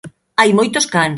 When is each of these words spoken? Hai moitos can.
Hai 0.39 0.49
moitos 0.57 0.85
can. 0.93 1.09